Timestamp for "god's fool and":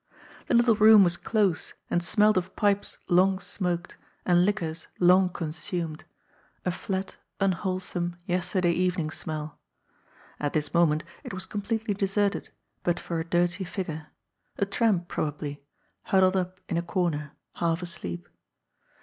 4.25-4.45